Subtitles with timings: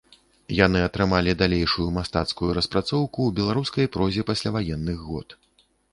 [0.59, 5.27] Яны атрымалі далейшую мастацкую распрацоўку ў беларускай прозе пасляваенных год.